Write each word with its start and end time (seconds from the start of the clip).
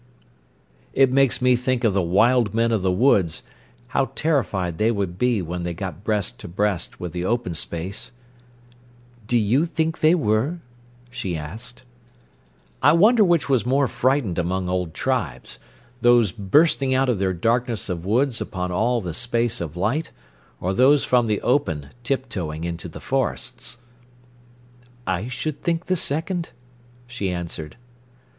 "It 0.93 1.13
makes 1.13 1.43
me 1.43 1.55
think 1.55 1.83
of 1.83 1.93
the 1.93 2.01
wild 2.01 2.55
men 2.55 2.71
of 2.71 2.81
the 2.81 2.91
woods, 2.91 3.43
how 3.89 4.05
terrified 4.15 4.79
they 4.79 4.89
would 4.89 5.19
be 5.19 5.43
when 5.43 5.61
they 5.61 5.75
got 5.75 6.03
breast 6.03 6.39
to 6.39 6.47
breast 6.47 6.99
with 6.99 7.11
the 7.11 7.23
open 7.23 7.53
space." 7.53 8.09
"Do 9.27 9.37
you 9.37 9.67
think 9.67 9.99
they 9.99 10.15
were?" 10.15 10.57
she 11.11 11.37
asked. 11.37 11.83
"I 12.81 12.93
wonder 12.93 13.23
which 13.23 13.47
was 13.47 13.63
more 13.63 13.87
frightened 13.87 14.39
among 14.39 14.67
old 14.67 14.95
tribes—those 14.95 16.31
bursting 16.31 16.95
out 16.95 17.07
of 17.07 17.19
their 17.19 17.31
darkness 17.33 17.87
of 17.87 18.03
woods 18.03 18.41
upon 18.41 18.71
all 18.71 19.01
the 19.01 19.13
space 19.13 19.61
of 19.61 19.77
light, 19.77 20.09
or 20.59 20.73
those 20.73 21.03
from 21.03 21.27
the 21.27 21.39
open 21.43 21.89
tiptoeing 22.03 22.63
into 22.63 22.89
the 22.89 22.99
forests." 23.01 23.77
"I 25.05 25.27
should 25.27 25.61
think 25.61 25.85
the 25.85 25.95
second," 25.95 26.53
she 27.05 27.29
answered. 27.29 27.75